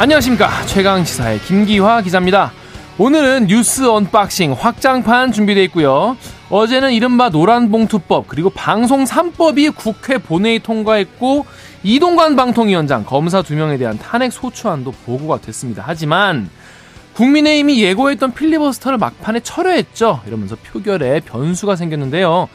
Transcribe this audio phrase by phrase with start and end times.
[0.00, 2.52] 안녕하십니까 최강 시사의 김기화 기자입니다.
[2.98, 6.16] 오늘은 뉴스 언박싱 확장판 준비되어 있고요.
[6.50, 11.46] 어제는 이른바 노란봉투법 그리고 방송 3법이 국회 본회의 통과했고
[11.82, 15.82] 이동관 방통위원장 검사 2명에 대한 탄핵 소추안도 보고가 됐습니다.
[15.84, 16.48] 하지만
[17.14, 20.20] 국민의힘이 예고했던 필리버스터를 막판에 철회했죠.
[20.28, 22.48] 이러면서 표결에 변수가 생겼는데요.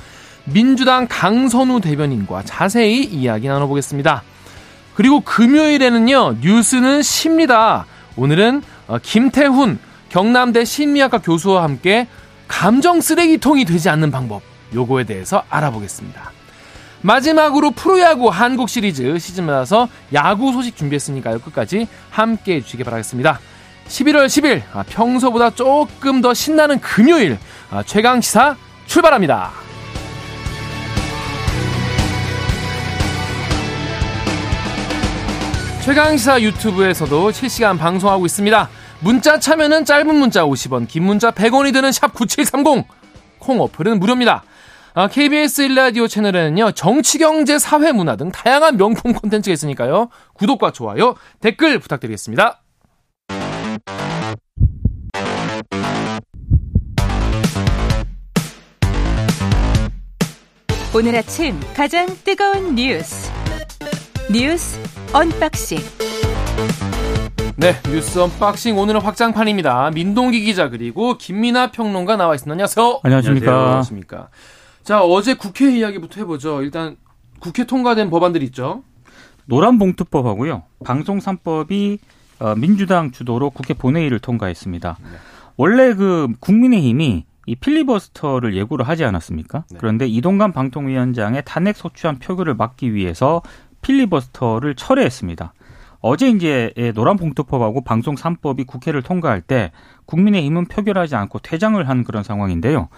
[0.45, 4.23] 민주당 강선우 대변인과 자세히 이야기 나눠보겠습니다.
[4.93, 7.85] 그리고 금요일에는요, 뉴스는 쉽니다.
[8.15, 9.79] 오늘은 어, 김태훈
[10.09, 12.07] 경남대 심리학과 교수와 함께
[12.47, 14.43] 감정 쓰레기통이 되지 않는 방법,
[14.73, 16.31] 요거에 대해서 알아보겠습니다.
[17.01, 21.39] 마지막으로 프로야구 한국 시리즈 시즌 맞아서 야구 소식 준비했으니까요.
[21.39, 23.39] 끝까지 함께 해주시기 바라겠습니다.
[23.87, 27.37] 11월 10일, 아, 평소보다 조금 더 신나는 금요일,
[27.69, 29.51] 아, 최강시사 출발합니다.
[35.83, 38.69] 최강시사 유튜브에서도 실시간 방송하고 있습니다.
[39.01, 42.87] 문자 참여는 짧은 문자 50원, 긴 문자 100원이 드는 샵 9730.
[43.37, 44.45] 콩 어플은 무료입니다.
[44.93, 51.15] 아, KBS 1라디오 채널에는요, 정치, 경제, 사회, 문화 등 다양한 명품 콘텐츠가 있으니까요, 구독과 좋아요,
[51.41, 52.61] 댓글 부탁드리겠습니다.
[60.95, 63.29] 오늘 아침 가장 뜨거운 뉴스.
[64.31, 65.77] 뉴스 언박싱.
[67.55, 69.91] 네, 뉴스 언박싱 오늘은 확장판입니다.
[69.91, 72.51] 민동기 기자 그리고 김민하 평론가 나와 있습니다.
[72.51, 72.99] 안녕하세요.
[73.03, 73.51] 안녕하십니까.
[73.51, 74.29] 안녕하십니까.
[74.83, 76.63] 자, 어제 국회 이야기부터 해보죠.
[76.63, 76.97] 일단
[77.39, 78.81] 국회 통과된 법안들이 있죠.
[79.45, 80.63] 노란봉투법하고요.
[80.83, 81.99] 방송 3법이
[82.39, 84.97] 어, 민주당 주도로 국회 본회의를 통과했습니다.
[84.99, 85.09] 네.
[85.57, 89.65] 원래 그 국민의힘이 이 필리버스터를 예고를 하지 않았습니까?
[89.69, 89.77] 네.
[89.79, 93.41] 그런데 이동관 방통위원장의 탄핵 소추안 표결을 막기 위해서
[93.83, 95.53] 필리버스터를 철회했습니다.
[95.99, 99.71] 어제 이제 노란 봉투법하고 방송 3법이 국회를 통과할 때
[100.05, 102.89] 국민의힘은 표결하지 않고 퇴장을 한 그런 상황인데요.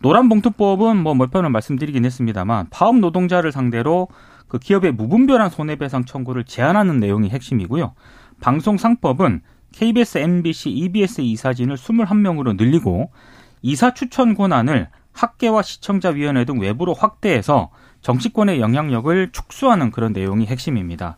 [0.00, 4.08] 노란 봉투법은 뭐 몇 번을 말씀드리긴 했습니다만 파업 노동자를 상대로
[4.46, 7.94] 그 기업의 무분별한 손해배상 청구를 제한하는 내용이 핵심이고요.
[8.40, 9.40] 방송 상법은
[9.72, 13.10] KBS, MBC, EBS 이사진을 21명으로 늘리고
[13.62, 17.70] 이사 추천 권한을 학계와 시청자위원회 등 외부로 확대해서
[18.04, 21.16] 정치권의 영향력을 축소하는 그런 내용이 핵심입니다.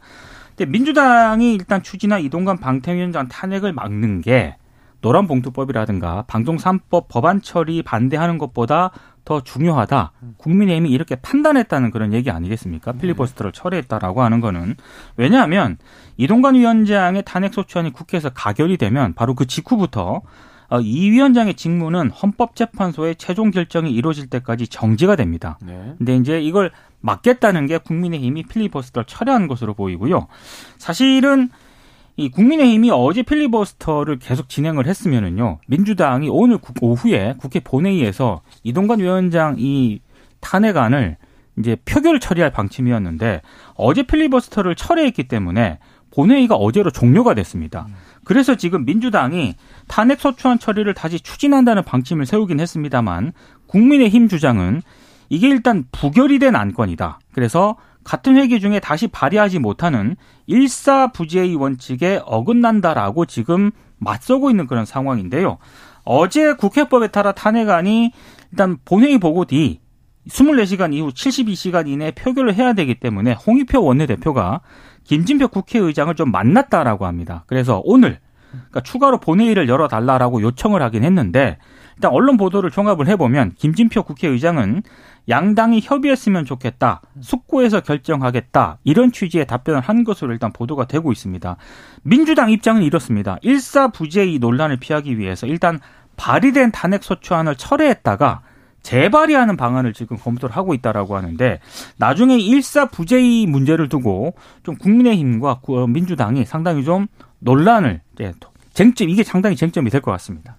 [0.56, 4.56] 근데 민주당이 일단 추진한 이동관 방통위원장 탄핵을 막는 게
[5.02, 8.92] 노란 봉투법이라든가 방송 3법 법안 처리 반대하는 것보다
[9.24, 10.12] 더 중요하다.
[10.36, 12.92] 국민의힘이 이렇게 판단했다는 그런 얘기 아니겠습니까?
[12.92, 12.98] 네.
[13.00, 14.76] 필리버스터를 철회했다라고 하는 거는
[15.16, 15.78] 왜냐하면
[16.16, 20.22] 이동관 위원장의 탄핵 소추안이 국회에서 가결이 되면 바로 그 직후부터 어,
[20.82, 25.58] 이 위원장의 직무는 헌법재판소의 최종 결정이 이루어질 때까지 정지가 됩니다.
[25.64, 25.94] 네.
[25.98, 30.26] 근데 이제 이걸 막겠다는 게 국민의힘이 필리버스터를 철회한 것으로 보이고요.
[30.78, 31.50] 사실은
[32.16, 35.58] 이 국민의힘이 어제 필리버스터를 계속 진행을 했으면은요.
[35.66, 40.00] 민주당이 오늘 오후에 국회 본회의에서 이동관 위원장 이
[40.40, 41.16] 탄핵안을
[41.58, 43.42] 이제 표결 처리할 방침이었는데
[43.74, 45.78] 어제 필리버스터를 철회했기 때문에
[46.10, 47.86] 본회의가 어제로 종료가 됐습니다.
[48.26, 49.54] 그래서 지금 민주당이
[49.86, 53.32] 탄핵 소추안 처리를 다시 추진한다는 방침을 세우긴 했습니다만
[53.68, 54.82] 국민의힘 주장은
[55.28, 57.20] 이게 일단 부결이 된 안건이다.
[57.32, 60.16] 그래서 같은 회기 중에 다시 발의하지 못하는
[60.46, 65.58] 일사부재의 원칙에 어긋난다라고 지금 맞서고 있는 그런 상황인데요.
[66.02, 68.10] 어제 국회법에 따라 탄핵안이
[68.50, 69.78] 일단 본회의 보고 뒤
[70.28, 74.62] 24시간 이후 72시간 이내에 표결을 해야 되기 때문에 홍익표 원내대표가
[75.06, 77.44] 김진표 국회의장을 좀 만났다라고 합니다.
[77.46, 78.18] 그래서 오늘
[78.50, 81.58] 그러니까 추가로 본회의를 열어달라라고 요청을 하긴 했는데
[81.96, 84.82] 일단 언론 보도를 종합을 해보면 김진표 국회의장은
[85.28, 87.02] 양당이 협의했으면 좋겠다.
[87.20, 88.78] 숙고해서 결정하겠다.
[88.84, 91.56] 이런 취지의 답변을 한 것으로 일단 보도가 되고 있습니다.
[92.02, 93.38] 민주당 입장은 이렇습니다.
[93.42, 95.80] 일사부재의 논란을 피하기 위해서 일단
[96.16, 98.42] 발의된 탄핵 소추안을 철회했다가
[98.86, 101.58] 재발의하는 방안을 지금 검토를 하고 있다라고 하는데
[101.96, 107.08] 나중에 일사부재의 문제를 두고 좀 국민의힘과 민주당이 상당히 좀
[107.40, 108.00] 논란을
[108.74, 110.56] 쟁점 이게 상당히 쟁점이 될 것 같습니다.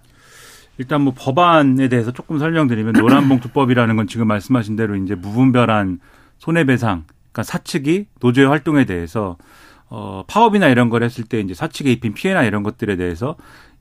[0.76, 5.98] 일단 뭐 법안에 대해서 조금 설명드리면 노란봉투법이라는 건 지금 말씀하신 대로 이제 무분별한
[6.36, 9.38] 손해배상, 그러니까 사측이 노조의 활동에 대해서
[9.88, 13.36] 어 파업이나 이런 걸 했을 때 이제 사측에 입힌 피해나 이런 것들에 대해서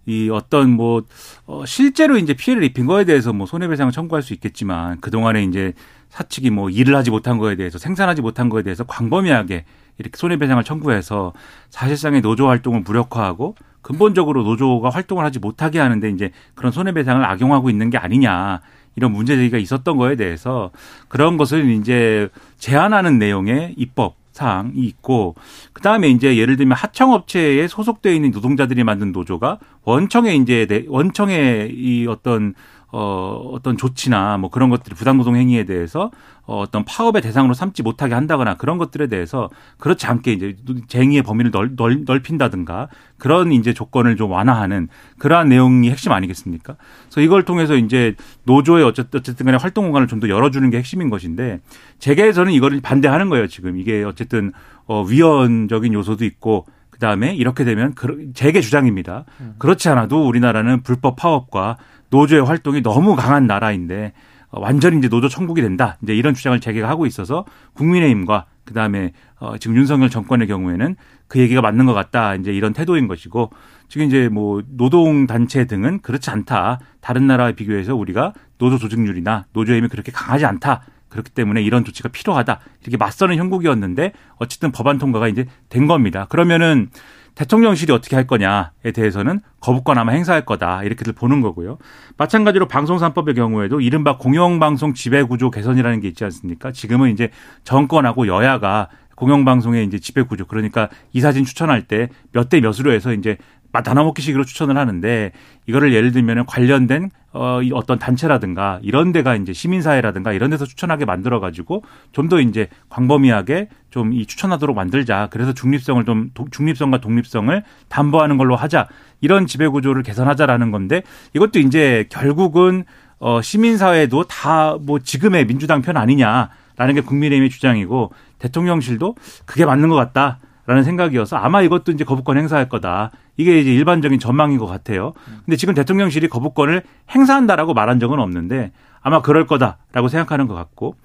[0.08, 1.04] 이 어떤 뭐
[1.46, 5.74] 어, 실제로 이제 피해를 입힌 거에 대해서 뭐 손해배상을 청구할 수 있겠지만 그 동안에 이제
[6.10, 9.66] 사측이 뭐 일을 하지 못한 거에 대해서 생산하지 못한 거에 대해서 광범위하게
[9.98, 11.34] 이렇게 손해배상을 청구해서
[11.70, 17.90] 사실상의 노조 활동을 무력화하고 근본적으로 노조가 활동을 하지 못하게 하는데 이제 그런 손해배상을 악용하고 있는
[17.90, 18.62] 게 아니냐
[18.96, 20.72] 이런 문제 제기가 있었던 거에 대해서
[21.10, 25.36] 그런 것을 이제 제한하는 내용의 입법 사항이 있고
[25.74, 32.54] 그다음에 이제 예를 들면 하청업체에 소속되어 있는 노동자들이 만든 노조가 원청에 이제 원청의 이 어떤
[32.92, 36.10] 어, 어떤 조치나 뭐 그런 것들이 부당노동 행위에 대해서
[36.46, 40.56] 어, 어떤 파업의 대상으로 삼지 못하게 한다거나 그런 것들에 대해서 그렇지 않게 이제
[40.88, 42.88] 쟁의의 범위를 넓, 넓, 넓힌다든가
[43.18, 44.88] 그런 이제 조건을 좀 완화하는
[45.20, 46.78] 그러한 내용이 핵심 아니겠습니까?
[47.06, 51.12] 그래서 이걸 통해서 이제 노조의 어쨌든, 어쨌든 간에 활동 공간을 좀 더 열어주는 게 핵심인
[51.12, 51.60] 것인데
[52.00, 54.52] 재계에서는 이거를 반대하는 거예요 지금 이게 어쨌든
[54.88, 57.94] 어, 위헌적인 요소도 있고 그 다음에 이렇게 되면
[58.34, 59.26] 재계 주장입니다.
[59.60, 61.78] 그렇지 않아도 우리나라는 불법 파업과
[62.10, 64.14] 노조의 활동이 너무 강한 나라인데
[64.50, 65.98] 어, 완전히 이제 노조 천국이 된다.
[66.02, 70.96] 이제 이런 주장을 재계가 하고 있어서 국민의힘과 그 다음에 어 지금 윤석열 정권의 경우에는
[71.28, 72.36] 그 얘기가 맞는 것 같다.
[72.36, 73.52] 이제 이런 태도인 것이고
[73.88, 76.80] 지금 이제 뭐 노동 단체 등은 그렇지 않다.
[77.00, 80.82] 다른 나라와 비교해서 우리가 노조 조직률이나 노조의 힘이 그렇게 강하지 않다.
[81.10, 82.60] 그렇기 때문에 이런 조치가 필요하다.
[82.82, 86.26] 이렇게 맞서는 형국이었는데 어쨌든 법안 통과가 이제 된 겁니다.
[86.30, 86.90] 그러면은
[87.38, 91.78] 대통령실이 어떻게 할 거냐에 대해서는 거부권 아마 행사할 거다 이렇게들 보는 거고요.
[92.18, 96.72] 마찬가지로 방송 3법의 경우에도 이른바 공영방송 지배구조 개선이라는 게 있지 않습니까?
[96.72, 97.30] 지금은 이제
[97.64, 103.38] 정권하고 여야가 공영방송의 이제 지배구조 그러니까 이 사진 추천할 때 몇 대 몇으로 해서 이제
[103.72, 105.32] 나눠먹기식으로 추천을 하는데
[105.68, 111.84] 이거를 예를 들면 관련된 어, 어떤 단체라든가 이런 데가 이제 시민사회라든가 이런 데서 추천하게 만들어가지고
[112.12, 115.28] 좀 더 이제 광범위하게 좀 이 추천하도록 만들자.
[115.32, 118.88] 그래서 중립성을 좀, 중립성과 독립성을 담보하는 걸로 하자.
[119.22, 121.04] 이런 지배구조를 개선하자라는 건데
[121.34, 122.84] 이것도 이제 결국은
[123.20, 129.96] 어, 시민사회도 다 뭐 지금의 민주당 편 아니냐라는 게 국민의힘의 주장이고 대통령실도 그게 맞는 것
[129.96, 130.40] 같다.
[130.68, 133.12] 라는 생각이어서 아마 이것도 이제 거부권 행사할 거다.
[133.38, 135.14] 이게 이제 일반적인 전망인 것 같아요.
[135.46, 140.96] 근데 지금 대통령실이 거부권을 행사한다라고 말한 적은 없는데 아마 그럴 거다라고 생각하는 것 같고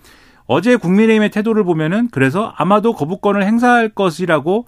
[0.46, 4.66] 어제 국민의힘의 태도를 보면은 그래서 아마도 거부권을 행사할 것이라고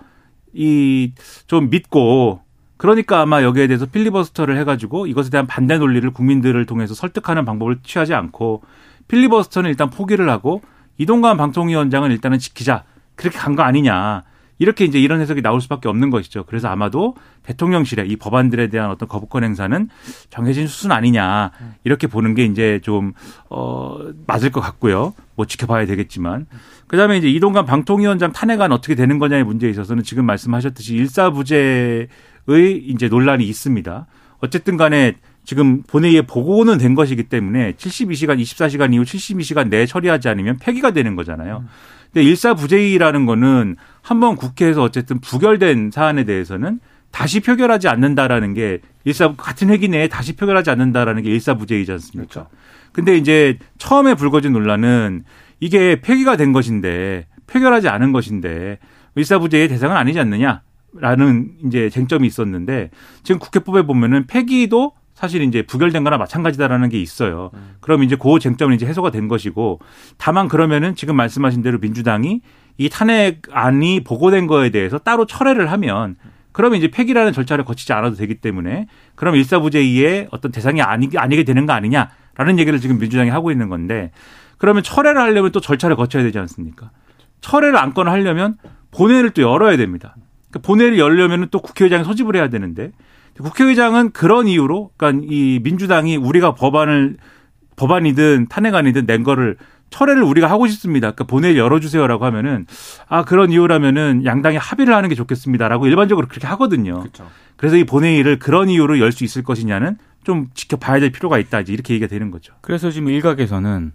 [0.55, 1.13] 이
[1.49, 2.41] 좀 믿고
[2.77, 8.15] 그러니까 아마 여기에 대해서 필리버스터를 해가지고 이것에 대한 반대 논리를 국민들을 통해서 설득하는 방법을 취하지
[8.15, 8.63] 않고
[9.09, 10.63] 필리버스터는 일단 포기를 하고
[10.99, 12.85] 이동관 방통위원장은 일단은 지키자
[13.17, 14.23] 그렇게 간 거 아니냐.
[14.59, 16.45] 이렇게 이제 이런 해석이 나올 수밖에 없는 것이죠.
[16.45, 19.89] 그래서 아마도 대통령실의 이 법안들에 대한 어떤 거부권 행사는
[20.31, 21.51] 정해진 수순 아니냐
[21.85, 23.13] 이렇게 보는 게 이제 좀
[23.51, 25.15] 어, 맞을 것 같고요.
[25.35, 26.47] 뭐 지켜봐야 되겠지만
[26.87, 32.09] 그다음에 이제 이동관 방통위원장 탄핵안 어떻게 되는 거냐의 문제에 있어서는 지금 말씀하셨듯이 일사부재의
[32.49, 34.07] 이제 논란이 있습니다.
[34.41, 35.15] 어쨌든 간에
[35.45, 41.17] 지금 본회의에 보고는 된 것이기 때문에 72시간, 24시간 이후 72시간 내에 처리하지 않으면 폐기가 되는
[41.17, 41.65] 거잖아요.
[42.15, 46.79] 근데 일사부재위라는 거는 한 번 국회에서 어쨌든 부결된 사안에 대해서는
[47.11, 52.29] 다시 표결하지 않는다라는 게 일사 같은 회기 내에 다시 표결하지 않는다라는 게 일사부재이지 않습니까?
[52.31, 52.51] 그렇죠.
[52.93, 55.25] 근데 이제 처음에 불거진 논란은
[55.61, 58.79] 이게 폐기가 된 것인데 표결하지 않은 것인데
[59.17, 62.91] 일사부재의 대상은 아니지 않느냐라는 이제 쟁점이 있었는데
[63.23, 67.51] 지금 국회법에 보면은 폐기도 사실 이제 부결된 거나 마찬가지다라는 게 있어요.
[67.55, 67.77] 음.
[67.81, 69.79] 그럼 이제 그 쟁점은 이제 해소가 된 것이고
[70.19, 72.41] 다만 그러면은 지금 말씀하신 대로 민주당이
[72.77, 76.17] 이 탄핵안이 보고된 거에 대해서 따로 철회를 하면
[76.51, 81.67] 그러면 이제 폐기라는 절차를 거치지 않아도 되기 때문에 그럼 일사부재위의 어떤 대상이 아니, 아니게 되는
[81.67, 84.11] 거 아니냐라는 얘기를 지금 민주당이 하고 있는 건데
[84.59, 86.91] 그러면 철회를 하려면 또 절차를 거쳐야 되지 않습니까?
[87.41, 88.57] 철회를 안건을 하려면
[88.91, 90.17] 본회의를 또 열어야 됩니다.
[90.51, 92.93] 그러니까 본회의를 열려면 또 국회의장이 소집을 해야 되는데
[93.39, 97.17] 국회의장은 그런 이유로 그러니까 이 민주당이 우리가 법안을
[97.77, 99.57] 법안이든 탄핵안이든 낸 거를
[99.91, 101.09] 철회를 우리가 하고 싶습니다.
[101.13, 102.67] 그러니까 본회의 열어주세요라고 하면은
[103.09, 107.01] 아 그런 이유라면은 양당이 합의를 하는 게 좋겠습니다라고 일반적으로 그렇게 하거든요.
[107.01, 107.29] 그렇죠.
[107.57, 111.61] 그래서 이 본회의를 그런 이유로 열 수 있을 것이냐는 좀 지켜봐야 될 필요가 있다.
[111.61, 112.55] 이제 이렇게 얘기가 되는 거죠.
[112.63, 113.93] 그래서 지금 일각에서는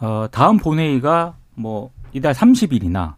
[0.00, 3.14] 어, 다음 본회의가 뭐 이달 30일이나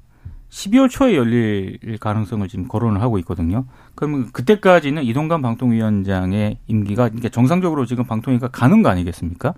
[0.50, 3.64] 12월 초에 열릴 가능성을 지금 거론을 하고 있거든요.
[3.95, 9.54] 그러면 그때까지는 이동관 방통위원장의 임기가 그러니까 정상적으로 지금 방통위가 가는 거 아니겠습니까?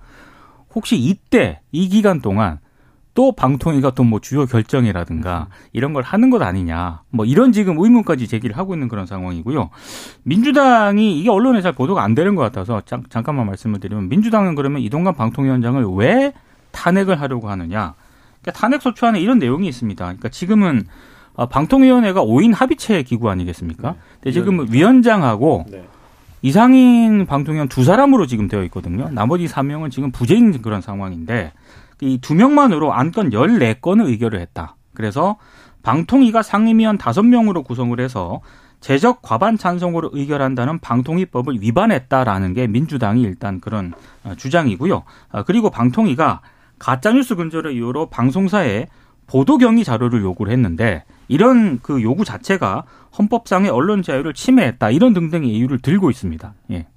[0.75, 2.59] 혹시 이때 이 기간 동안
[3.15, 7.03] 또 방통위가 또 뭐 주요 결정이라든가 이런 걸 하는 것 아니냐.
[7.11, 9.71] 뭐 이런 지금 의문까지 제기를 하고 있는 그런 상황이고요.
[10.25, 14.83] 민주당이 이게 언론에 잘 보도가 안 되는 것 같아서 잠, 잠깐만 말씀을 드리면 민주당은 그러면
[14.83, 16.33] 이동관 방통위원장을 왜
[16.73, 17.95] 탄핵을 하려고 하느냐.
[18.43, 20.05] 그러니까 탄핵 소추 안에 이런 내용이 있습니다.
[20.05, 20.85] 그러니까 지금은
[21.35, 23.95] 어, 방통위원회가 5인 합의체 기구 아니겠습니까?
[24.21, 25.85] 근데 지금 위원장하고 네.
[26.43, 29.09] 이상인 방통위원 두 사람으로 지금 되어 있거든요.
[29.11, 31.53] 나머지 3명은 지금 부재인 그런 상황인데
[32.03, 34.75] 이 두 명만으로 안건 14건을 의결을 했다.
[34.93, 35.37] 그래서
[35.85, 38.41] 방통위가 상임위원 5명으로 구성을 해서
[38.81, 43.93] 제적 과반 찬성으로 의결한다는 방통위법을 위반했다라는 게 민주당이 일단 그런
[44.25, 45.05] 어, 주장이고요.
[45.31, 46.41] 어, 그리고 방통위가
[46.83, 48.89] 가짜뉴스 근절의 이유로 방송사에
[49.29, 52.83] 보도 경위 자료를 요구를 했는데 이런 그 요구 자체가
[53.17, 56.55] 헌법상의 언론 자유를 침해했다 이런 등등의 이유를 들고 있습니다.
[56.73, 56.89] 예.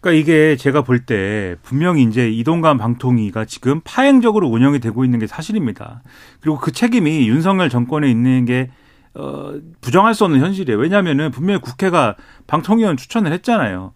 [0.00, 5.26] 그러니까 이게 제가 볼 때 분명히 이제 이동관 방통위가 지금 파행적으로 운영이 되고 있는 게
[5.26, 6.02] 사실입니다.
[6.40, 8.70] 그리고 그 책임이 윤석열 정권에 있는 게
[9.14, 10.78] 어, 부정할 수 없는 현실이에요.
[10.78, 13.92] 왜냐하면은 분명히 국회가 방통위원 추천을 했잖아요.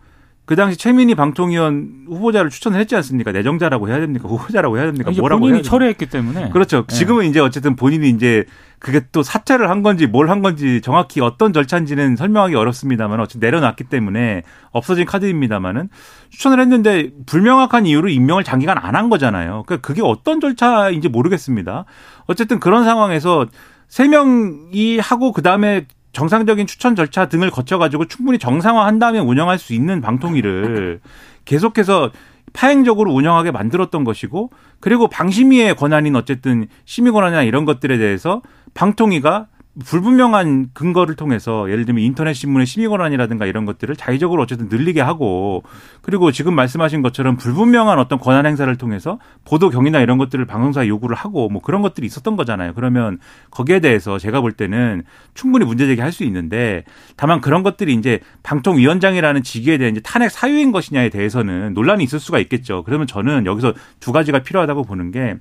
[0.48, 3.32] 그 당시 최민희 방통위원 후보자를 추천을 했지 않습니까?
[3.32, 4.30] 내정자라고 해야 됩니까?
[4.30, 5.10] 후보자라고 해야 됩니까?
[5.18, 6.48] 뭐라고 본인이 철회했기 때문에.
[6.48, 6.86] 그렇죠.
[6.86, 6.96] 네.
[6.96, 8.46] 지금은 이제 어쨌든 본인이 이제
[8.78, 13.84] 그게 또 사퇴를 한 건지 뭘 한 건지 정확히 어떤 절차인지는 설명하기 어렵습니다만 어쨌든 내려놨기
[13.84, 15.90] 때문에 없어진 카드입니다만은
[16.30, 19.64] 추천을 했는데 불명확한 이유로 임명을 장기간 안 한 거잖아요.
[19.66, 21.84] 그러니까 그게 어떤 절차인지 모르겠습니다.
[22.26, 23.46] 어쨌든 그런 상황에서
[23.86, 29.74] 세 명이 하고 그 다음에 정상적인 추천 절차 등을 거쳐가지고 충분히 정상화한 다음에 운영할 수
[29.74, 31.00] 있는 방통위를
[31.44, 32.10] 계속해서
[32.52, 34.50] 파행적으로 운영하게 만들었던 것이고
[34.80, 38.42] 그리고 방심위의 권한인 어쨌든 심의 권한이나 이런 것들에 대해서
[38.74, 39.48] 방통위가
[39.84, 45.62] 불분명한 근거를 통해서 예를 들면 인터넷 신문의 심의 권한이라든가 이런 것들을 자의적으로 어쨌든 늘리게 하고
[46.02, 51.14] 그리고 지금 말씀하신 것처럼 불분명한 어떤 권한 행사를 통해서 보도 경위나 이런 것들을 방송사에 요구를
[51.14, 52.74] 하고 뭐 그런 것들이 있었던 거잖아요.
[52.74, 53.18] 그러면
[53.50, 56.82] 거기에 대해서 제가 볼 때는 충분히 문제 제기할 수 있는데
[57.16, 62.40] 다만 그런 것들이 이제 방통위원장이라는 직위에 대한 이제 탄핵 사유인 것이냐에 대해서는 논란이 있을 수가
[62.40, 62.82] 있겠죠.
[62.82, 65.36] 그러면 저는 여기서 두 가지가 필요하다고 보는 게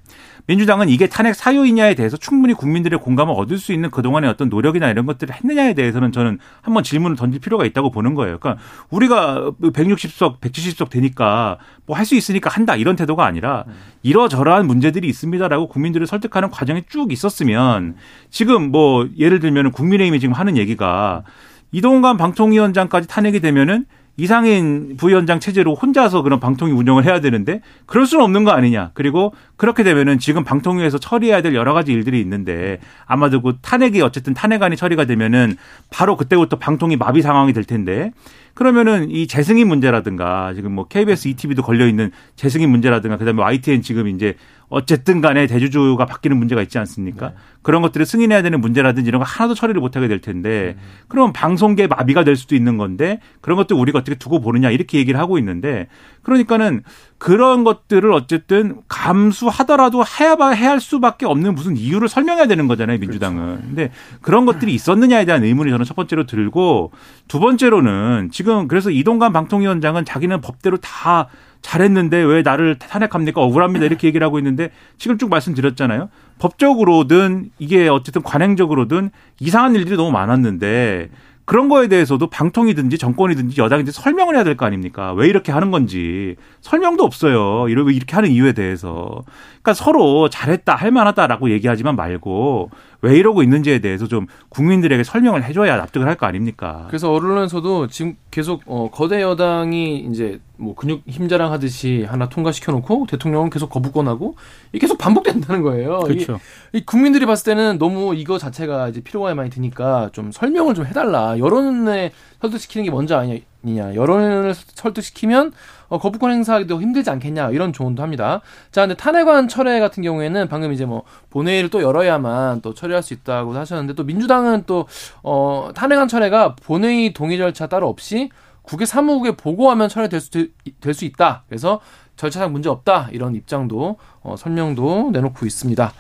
[0.48, 5.06] 민주당은 이게 탄핵 사유이냐에 대해서 충분히 국민들의 공감을 얻을 수 있는 그동안의 어떤 노력이나 이런
[5.06, 8.38] 것들을 했느냐에 대해서는 저는 한번 질문을 던질 필요가 있다고 보는 거예요.
[8.40, 13.66] 그러니까 우리가 160석, 170석 되니까 뭐 할 수 있으니까 한다 이런 태도가 아니라
[14.02, 17.96] 이러저러한 문제들이 있습니다라고 국민들을 설득하는 과정이 쭉 있었으면
[18.30, 21.24] 지금 뭐 예를 들면 국민의힘이 지금 하는 얘기가
[21.72, 23.86] 이동관 방통위원장까지 탄핵이 되면은
[24.20, 28.90] 이상인 부위원장 체제로 혼자서 그런 방통위 운영을 해야 되는데 그럴 수는 없는 거 아니냐.
[28.96, 34.34] 그리고 그렇게 되면은 지금 방통위에서 처리해야 될 여러 가지 일들이 있는데 아마도 그 탄핵이 어쨌든
[34.34, 35.56] 탄핵안이 처리가 되면은
[35.92, 38.12] 바로 그때부터 방통위 마비 상황이 될 텐데
[38.56, 44.08] 그러면은 이 재승인 문제라든가 지금 뭐 KBS ETV도 걸려 있는 재승인 문제라든가 그다음에 YTN 지금
[44.08, 44.36] 이제
[44.70, 47.30] 어쨌든 간에 대주주가 바뀌는 문제가 있지 않습니까?
[47.30, 47.36] 네.
[47.62, 50.84] 그런 것들을 승인해야 되는 문제라든지 이런 거 하나도 처리를 못 하게 될 텐데 음.
[51.08, 55.20] 그럼 방송계 마비가 될 수도 있는 건데 그런 것들 우리가 어떻게 두고 보느냐 이렇게 얘기를
[55.20, 55.88] 하고 있는데
[56.22, 56.84] 그러니까는
[57.18, 63.46] 그런 것들을 어쨌든 감수하더라도 해야 해야 할 수밖에 없는 무슨 이유를 설명해야 되는 거잖아요, 민주당은.
[63.46, 63.62] 그렇죠.
[63.62, 66.92] 근데 그런 것들이 있었느냐에 대한 의문이 저는 첫 번째로 들고
[67.28, 71.30] 두 번째로는 지금 그래서 이동관 방통위원장은 자기는 법대로 다
[71.62, 73.42] 잘했는데 왜 나를 탄핵합니까?
[73.42, 73.86] 억울합니다.
[73.86, 76.10] 이렇게 얘기를 하고 있는데 지금 쭉 말씀드렸잖아요.
[76.40, 81.10] 법적으로든 이게 어쨌든 관행적으로든 이상한 일들이 너무 많았는데
[81.46, 85.14] 그런 거에 대해서도 방통이든지 정권이든지 여당이든지 설명을 해야 될 거 아닙니까?
[85.14, 87.70] 왜 이렇게 하는 건지 설명도 없어요.
[87.70, 89.24] 이렇게 하는 이유에 대해서.
[89.62, 92.70] 그러니까 서로 잘했다, 할 만하다라고 얘기하지만 말고
[93.02, 96.86] 왜 이러고 있는지에 대해서 좀 국민들에게 설명을 해줘야 납득을 할 거 아닙니까?
[96.88, 103.06] 그래서 언론에서도 지금 계속 어, 거대 여당이 이제 뭐 근육 힘자랑 하듯이 하나 통과시켜 놓고
[103.08, 104.36] 대통령은 계속 거부권하고
[104.72, 106.00] 이게 계속 반복된다는 거예요.
[106.00, 106.40] 그렇죠.
[106.74, 110.88] 이, 이 국민들이 봤을 때는 너무 이거 자체가 이제 필요가 많이 드니까 좀 설명을 좀
[110.88, 111.38] 해달라.
[111.38, 112.12] 여론에
[112.42, 113.40] 설득시키는 게 먼저 아니냐.
[113.66, 115.52] 여론을 설득시키면
[115.90, 118.42] 어, 거부권 행사하기도 힘들지 않겠냐 이런 조언도 합니다.
[118.72, 123.14] 자, 근데 탄핵안 철회 같은 경우에는 방금 이제 뭐 본회의를 또 열어야만 또 처리할 수
[123.14, 124.88] 있다고 하셨는데 또 민주당은 또
[125.24, 128.30] 어, 탄핵안 철회가 본회의 동의 절차 따로 없이
[128.64, 130.50] 국회 사무국에 보고하면 철회될 수,
[130.82, 131.44] 될 수 있다.
[131.48, 131.80] 그래서
[132.18, 133.10] 절차상 문제 없다.
[133.12, 135.94] 이런 입장도 어, 설명도 내놓고 있습니다.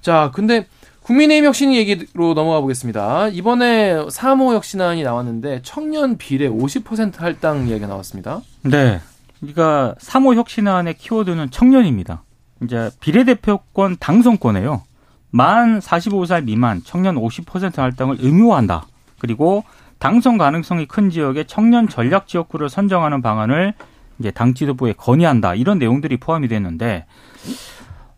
[0.00, 0.66] 자, 근데
[1.04, 3.28] 국민의힘 혁신 얘기로 넘어가 보겠습니다.
[3.28, 8.40] 이번에 3호 혁신안이 나왔는데 청년 비례 50% 할당 이야기가 나왔습니다.
[8.62, 9.00] 네.
[9.38, 12.22] 그러니까 3호 혁신안의 키워드는 청년입니다.
[12.62, 14.82] 이제 비례대표권 당선권에요.
[15.30, 18.86] 만 45살 미만 청년 50% 할당을 의무화한다.
[19.18, 19.64] 그리고
[19.98, 23.74] 당선 가능성이 큰 지역의 청년 전략 지역구를 선정하는 방안을
[24.18, 25.54] 이제 당 지도부에 건의한다.
[25.54, 27.04] 이런 내용들이 포함이 됐는데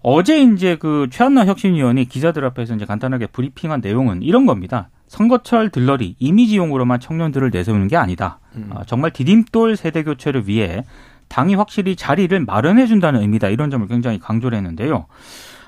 [0.08, 4.88] 어제 이제 그 최한나 혁신위원이 기자들 앞에서 이제 간단하게 브리핑한 내용은 이런 겁니다.
[5.08, 8.38] 선거철 들러리 이미지용으로만 청년들을 내세우는 게 아니다.
[8.54, 8.70] 음.
[8.70, 10.84] 어, 정말 디딤돌 세대 교체를 위해
[11.26, 13.48] 당이 확실히 자리를 마련해 준다는 의미다.
[13.48, 15.06] 이런 점을 굉장히 강조를 했는데요.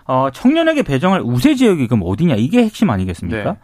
[0.05, 2.37] 어, 청년에게 배정할 우세 지역이 그럼 어디냐?
[2.37, 3.53] 이게 핵심 아니겠습니까?
[3.55, 3.59] 네.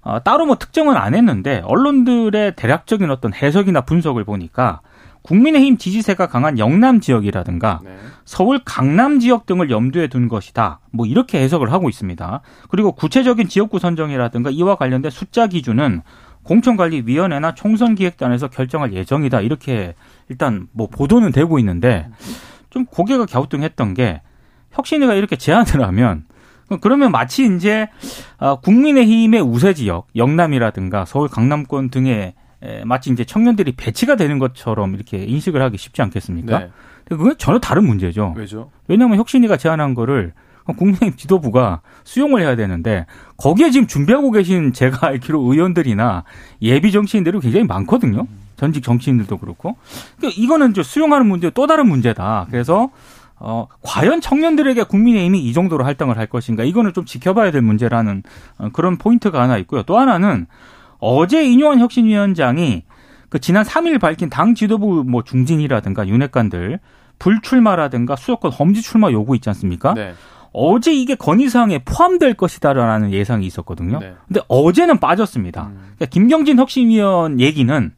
[0.00, 4.80] 어, 따로 뭐 특정은 안 했는데 언론들의 대략적인 어떤 해석이나 분석을 보니까
[5.26, 7.96] 국민의힘 지지세가 강한 영남 지역이라든가 네.
[8.24, 10.78] 서울 강남 지역 등을 염두에 둔 것이다.
[10.92, 12.40] 뭐 이렇게 해석을 하고 있습니다.
[12.70, 16.02] 그리고 구체적인 지역구 선정이라든가 이와 관련된 숫자 기준은
[16.44, 19.40] 공천관리위원회나 총선기획단에서 결정할 예정이다.
[19.40, 19.94] 이렇게
[20.28, 22.08] 일단 뭐 보도는 되고 있는데
[22.70, 24.22] 좀 고개가 갸우뚱했던 게
[24.70, 26.24] 혁신이가 이렇게 제안을 하면
[26.80, 27.88] 그러면 마치 이제
[28.38, 32.34] 어, 국민의힘의 우세 지역 영남이라든가 서울 강남권 등에
[32.84, 36.58] 마치 이제 청년들이 배치가 되는 것처럼 이렇게 인식을 하기 쉽지 않겠습니까?
[36.58, 36.70] 네.
[37.08, 38.34] 그건 전혀 다른 문제죠.
[38.36, 38.70] 왜죠?
[38.88, 40.32] 왜냐하면 혁신이가 제안한 거를
[40.64, 46.24] 국민의힘 지도부가 수용을 해야 되는데 거기에 지금 준비하고 계신 제가 알기로 의원들이나
[46.62, 48.26] 예비 정치인들이 굉장히 많거든요.
[48.56, 49.76] 전직 정치인들도 그렇고.
[50.16, 52.46] 그러니까 이거는 이제 수용하는 문제 또 다른 문제다.
[52.50, 52.90] 그래서
[53.38, 58.22] 어, 과연 청년들에게 국민의힘이 이 정도로 할당을 할 것인가 이거는 좀 지켜봐야 될 문제라는
[58.58, 59.82] 어, 그런 포인트가 하나 있고요.
[59.82, 60.46] 또 하나는
[60.98, 62.84] 어제 이뇨한 혁신위원장이
[63.28, 66.80] 그 지난 3일 밝힌 당 지도부 뭐 중진이라든가 윤핵관들
[67.18, 69.94] 불출마라든가 수도권 험지 출마 요구 있지 않습니까?
[69.94, 70.14] 네.
[70.52, 73.98] 어제 이게 건의사항에 포함될 것이다라는 예상이 있었거든요.
[73.98, 74.14] 네.
[74.26, 75.66] 근데 어제는 빠졌습니다.
[75.66, 75.78] 음.
[75.96, 77.92] 그러니까 김경진 혁신위원 얘기는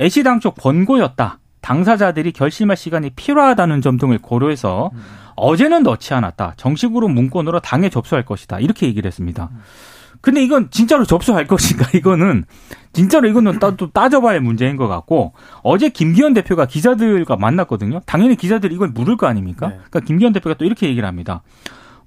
[0.00, 1.38] 애시당 쪽 번고였다.
[1.60, 4.98] 당사자들이 결심할 시간이 필요하다는 점 등을 고려해서 음.
[5.36, 6.54] 어제는 넣지 않았다.
[6.56, 8.58] 정식으로 문건으로 당에 접수할 것이다.
[8.58, 9.50] 이렇게 얘기를 했습니다.
[9.52, 9.60] 음.
[10.22, 11.86] 근데 이건 진짜로 접수할 것인가?
[11.92, 12.46] 이거는
[12.94, 18.00] 진짜로 이거는 따, 또 따져봐야 할 문제인 것 같고 어제 김기현 대표가 기자들과 만났거든요.
[18.06, 19.68] 당연히 기자들이 이걸 물을 거 아닙니까?
[19.68, 19.74] 네.
[19.74, 21.42] 그러니까 김기현 대표가 또 이렇게 얘기를 합니다.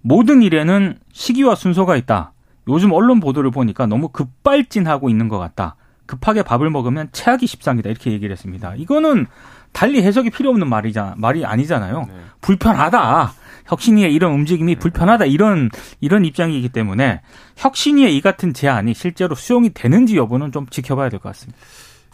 [0.02, 2.32] 모든 일에는 시기와 순서가 있다.
[2.68, 5.76] 요즘 언론 보도를 보니까 너무 급발진하고 있는 것 같다.
[6.06, 7.90] 급하게 밥을 먹으면 체하기 십상이다.
[7.90, 8.76] 이렇게 얘기를 했습니다.
[8.76, 9.28] 이거는
[9.76, 12.06] 달리 해석이 필요 없는 말이자 말이 아니잖아요.
[12.08, 12.14] 네.
[12.42, 13.34] 불편하다.
[13.66, 14.80] 혁신위의 이런 움직임이 네.
[14.80, 15.26] 불편하다.
[15.26, 17.22] 이런 이런 입장이기 때문에
[17.58, 21.60] 혁신위의 이 같은 제안이 실제로 수용이 되는지 여부는 좀 지켜봐야 될 것 같습니다.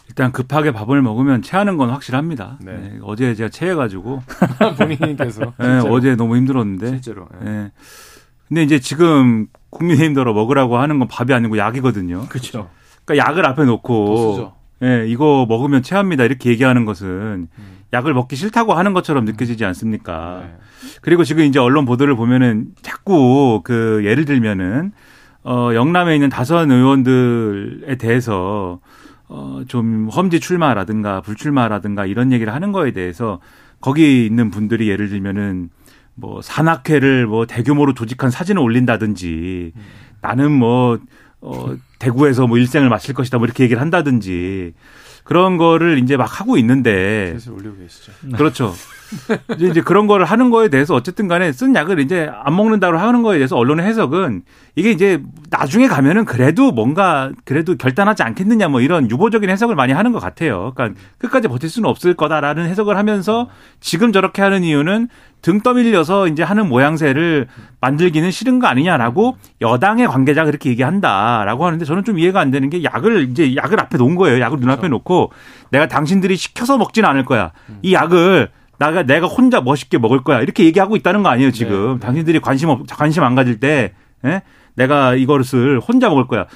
[0.08, 2.58] 일단 급하게 밥을 먹으면 체하는 건 확실합니다.
[2.60, 2.72] 네.
[2.72, 2.98] 네.
[3.02, 4.22] 어제 제가 체해가지고
[4.98, 7.28] 본인께서 네, 어제 너무 힘들었는데 실제로.
[7.40, 7.50] 네.
[7.50, 7.70] 네.
[8.48, 12.26] 근데 이제 지금 국민의힘들어 먹으라고 하는 건 밥이 아니고 약이거든요.
[12.28, 12.68] 그렇죠.
[13.04, 14.52] 그러니까 약을 앞에 놓고
[14.82, 17.08] 예, 이거 먹으면 체합니다 이렇게 얘기하는 것은
[17.56, 17.78] 음.
[17.92, 20.40] 약을 먹기 싫다고 하는 것처럼 느껴지지 않습니까?
[20.44, 20.56] 네.
[21.02, 24.92] 그리고 지금 이제 언론 보도를 보면은 자꾸 그 예를 들면은
[25.44, 28.80] 어 영남에 있는 다선 의원들에 대해서
[29.28, 33.40] 어, 좀 험지 출마라든가 불출마라든가 이런 얘기를 하는 거에 대해서
[33.80, 35.70] 거기 있는 분들이 예를 들면은
[36.14, 39.82] 뭐 산악회를 뭐 대규모로 조직한 사진을 올린다든지 음.
[40.20, 40.98] 나는 뭐
[41.42, 44.72] 어, 대구에서 뭐 일생을 마칠 것이다 뭐 이렇게 얘기를 한다든지
[45.24, 47.36] 그런 거를 이제 막 하고 있는데.
[47.50, 48.12] 올리고 계시죠.
[48.36, 48.74] 그렇죠.
[49.56, 53.22] 이제, 이제 그런 거를 하는 거에 대해서 어쨌든 간에 쓴 약을 이제 안 먹는다고 하는
[53.22, 54.42] 거에 대해서 언론의 해석은
[54.74, 60.12] 이게 이제 나중에 가면은 그래도 뭔가 그래도 결단하지 않겠느냐 뭐 이런 유보적인 해석을 많이 하는
[60.12, 60.72] 것 같아요.
[60.74, 63.48] 그러니까 끝까지 버틸 수는 없을 거다라는 해석을 하면서
[63.80, 65.08] 지금 저렇게 하는 이유는
[65.42, 67.48] 등 떠밀려서 이제 하는 모양새를
[67.80, 72.84] 만들기는 싫은 거 아니냐라고 여당의 관계자가 그렇게 얘기한다라고 하는데 저는 좀 이해가 안 되는 게
[72.84, 74.40] 약을 이제 약을 앞에 놓은 거예요.
[74.40, 74.92] 약을 눈앞에 그렇죠.
[74.92, 75.32] 놓고
[75.70, 77.50] 내가 당신들이 시켜서 먹지는 않을 거야.
[77.82, 78.50] 이 약을
[78.82, 82.00] 나가 내가 혼자 멋있게 먹을 거야 이렇게 얘기하고 있다는 거 아니에요 지금 네, 네.
[82.00, 83.92] 당신들이 관심 없 관심 안 가질 때
[84.24, 84.42] 예?
[84.74, 85.44] 내가 이거를
[85.80, 86.46] 혼자 먹을 거야.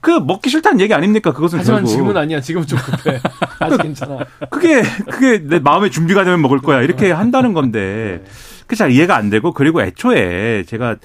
[0.00, 1.32] 그 먹기 싫다는 얘기 아닙니까?
[1.32, 1.90] 그것은 하지만 결국.
[1.90, 2.40] 지금은 아니야.
[2.40, 3.18] 지금 좀 급해.
[3.58, 4.18] 아직 괜찮아.
[4.50, 6.82] 그게 그게 내 마음의 준비가 되면 먹을 거야.
[6.82, 8.30] 이렇게 한다는 건데 네.
[8.62, 10.96] 그게 잘 이해가 안 되고 그리고 애초에 제가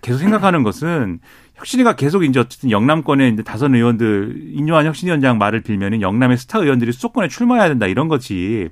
[0.00, 1.18] 계속 생각하는 것은
[1.56, 6.92] 혁신이가 계속 이제 어쨌든 영남권에 이제 다선 의원들 인요한 혁신위원장 말을 빌면은 영남의 스타 의원들이
[6.92, 8.68] 수도권에 출마해야 된다 이런 거지.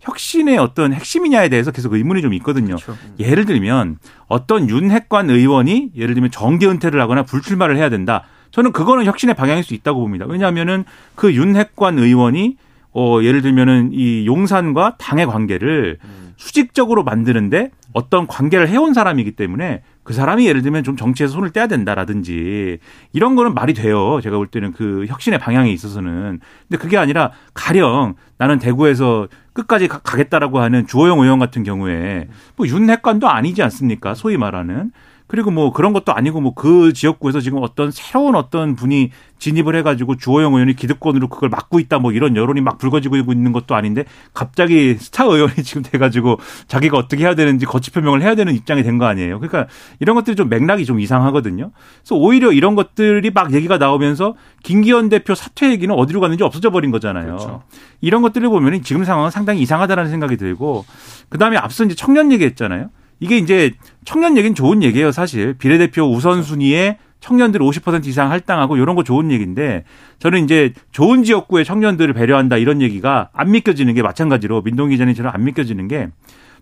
[0.00, 2.76] 혁신의 어떤 핵심이냐에 대해서 계속 의문이 좀 있거든요.
[2.76, 2.96] 그렇죠.
[3.18, 8.24] 예를 들면 어떤 윤핵관 의원이 예를 들면 정계 은퇴를 하거나 불출마를 해야 된다.
[8.50, 10.24] 저는 그거는 혁신의 방향일 수 있다고 봅니다.
[10.26, 10.84] 왜냐하면은
[11.14, 12.56] 그 윤핵관 의원이
[12.92, 16.32] 어 예를 들면은 이 용산과 당의 관계를 음.
[16.36, 21.66] 수직적으로 만드는데 어떤 관계를 해온 사람이기 때문에 그 사람이 예를 들면 좀 정치에서 손을 떼야
[21.66, 22.78] 된다라든지
[23.12, 24.20] 이런 거는 말이 돼요.
[24.22, 26.40] 제가 볼 때는 그 혁신의 방향에 있어서는.
[26.68, 32.66] 근데 그게 아니라 가령 나는 대구에서 끝까지 가, 겠다라고 하는 주호영 의원 같은 경우에 뭐
[32.66, 34.14] 윤핵관도 아니지 않습니까?
[34.14, 34.90] 소위 말하는.
[35.30, 40.16] 그리고 뭐 그런 것도 아니고 뭐 그 지역구에서 지금 어떤 새로운 어떤 분이 진입을 해가지고
[40.16, 44.94] 주호영 의원이 기득권으로 그걸 막고 있다 뭐 이런 여론이 막 불거지고 있는 것도 아닌데 갑자기
[44.98, 49.06] 스타 의원이 지금 돼가지고 자기가 어떻게 해야 되는지 거치 표명을 해야 되는 입장이 된 거
[49.06, 49.38] 아니에요.
[49.40, 51.70] 그러니까 이런 것들이 좀 맥락이 좀 이상하거든요.
[52.00, 56.90] 그래서 오히려 이런 것들이 막 얘기가 나오면서 김기현 대표 사퇴 얘기는 어디로 갔는지 없어져 버린
[56.90, 57.26] 거잖아요.
[57.26, 57.62] 그렇죠.
[58.02, 60.84] 이런 것들을 보면 지금 상황은 상당히 이상하다라는 생각이 들고
[61.30, 62.90] 그 다음에 앞서 이제 청년 얘기했잖아요.
[63.20, 63.72] 이게 이제
[64.04, 65.54] 청년 얘기는 좋은 얘기예요, 사실.
[65.54, 69.84] 비례대표 우선순위에 청년들 50% 이상 할당하고 이런 거 좋은 얘기인데
[70.20, 75.44] 저는 이제 좋은 지역구의 청년들을 배려한다 이런 얘기가 안 믿겨지는 게 마찬가지로 민동기 기자님처럼 안
[75.44, 76.08] 믿겨지는 게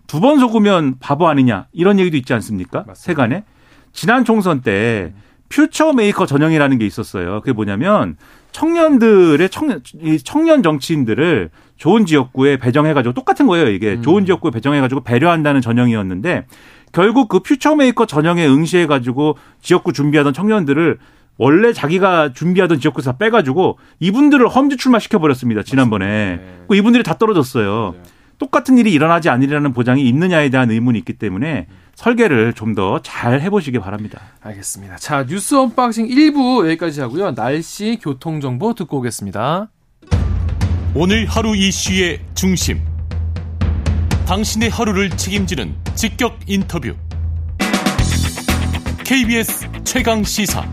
[0.07, 2.79] 두 번 속으면 바보 아니냐 이런 얘기도 있지 않습니까?
[2.79, 2.95] 맞습니다.
[2.95, 3.43] 세간에.
[3.93, 5.13] 지난 총선 때
[5.49, 7.41] Future Maker 전형이라는 게 있었어요.
[7.41, 8.17] 그게 뭐냐면
[8.51, 9.81] 청년들의 청년,
[10.23, 13.69] 청년 정치인들을 좋은 지역구에 배정해가지고 똑같은 거예요.
[13.69, 14.01] 이게 음.
[14.03, 16.45] 좋은 지역구에 배정해가지고 배려한다는 전형이었는데
[16.91, 20.99] 결국 그 Future Maker 전형에 응시해 가지고 지역구 준비하던 청년들을
[21.37, 26.57] 원래 자기가 준비하던 지역구에서 빼가지고 이분들을 험지 출마시켜 버렸습니다 지난번에 네.
[26.67, 27.95] 그 이분들이 다 떨어졌어요.
[27.95, 28.03] 네.
[28.39, 33.79] 똑같은 일이 일어나지 않으리라는 보장이 있느냐에 대한 의문이 있기 때문에 설계를 좀 더 잘 해보시기
[33.79, 34.19] 바랍니다.
[34.41, 34.97] 알겠습니다.
[34.97, 37.35] 자 뉴스 언박싱 1부 여기까지 하고요.
[37.35, 39.69] 날씨 교통 정보 듣고 오겠습니다.
[40.95, 42.83] 오늘 하루 이슈의 중심.
[44.25, 46.95] 당신의 하루를 책임지는 직격 인터뷰.
[49.05, 50.65] KBS 최강 시사.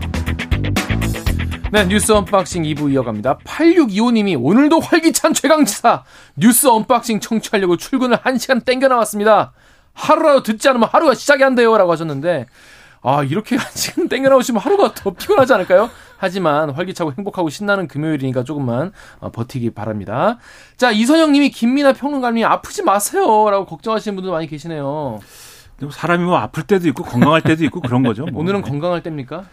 [1.71, 3.37] 네, 뉴스 언박싱 2부 이어갑니다.
[3.45, 6.03] 8625님이 오늘도 활기찬 최강시사
[6.35, 9.53] 뉴스 언박싱 청취하려고 출근을 1시간 땡겨 나왔습니다.
[9.93, 11.77] 하루라도 듣지 않으면 하루가 시작이 안 돼요.
[11.77, 12.47] 라고 하셨는데,
[13.07, 15.89] 아, 이렇게 1시간 땡겨 나오시면 하루가 더 피곤하지 않을까요?
[16.17, 18.91] 하지만 활기차고 행복하고 신나는 금요일이니까 조금만
[19.21, 20.39] 어, 버티기 바랍니다.
[20.75, 23.49] 자, 이선영 님이 김민하 평론가님 아프지 마세요.
[23.49, 25.19] 라고 걱정하시는 분들 많이 계시네요.
[25.89, 28.25] 사람이 뭐 아플 때도 있고 건강할 때도 있고 그런 거죠.
[28.25, 28.41] 뭐.
[28.43, 29.45] 오늘은 건강할 때입니까?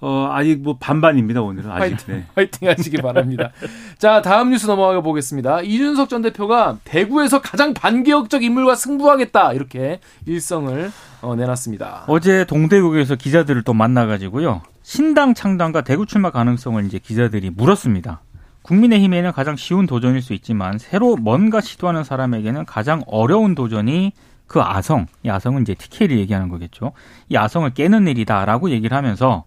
[0.00, 1.70] 어, 아직 뭐 반반입니다, 오늘은.
[1.70, 1.80] 아직.
[1.80, 2.26] 화이팅, 네.
[2.34, 3.50] 화이팅 하시기 바랍니다.
[3.98, 5.62] 자, 다음 뉴스 넘어가 보겠습니다.
[5.62, 9.54] 이준석 전 대표가 대구에서 가장 반개혁적 인물과 승부하겠다.
[9.54, 12.04] 이렇게 일성을 어, 내놨습니다.
[12.06, 14.62] 어제 동대구에서 기자들을 또 만나가지고요.
[14.82, 18.20] 신당 창당과 대구 출마 가능성을 이제 기자들이 물었습니다.
[18.62, 24.12] 국민의힘에는 가장 쉬운 도전일 수 있지만 새로 뭔가 시도하는 사람에게는 가장 어려운 도전이
[24.46, 26.92] 그 아성, 이 아성은 이제 TK를 얘기하는 거겠죠.
[27.28, 29.44] 이 아성을 깨는 일이다라고 얘기를 하면서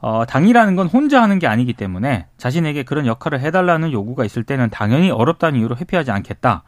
[0.00, 4.70] 어, 당이라는 건 혼자 하는 게 아니기 때문에 자신에게 그런 역할을 해달라는 요구가 있을 때는
[4.70, 6.62] 당연히 어렵다는 이유로 회피하지 않겠다.